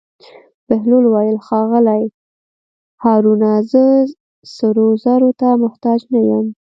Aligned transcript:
بهلول 0.67 1.05
وویل: 1.07 1.37
ښاغلی 1.47 2.03
هارونه 3.03 3.49
زه 3.71 3.83
سرو 4.55 4.87
زرو 5.03 5.29
ته 5.39 5.49
محتاج 5.63 5.99
نه 6.13 6.19
یم. 6.29 6.45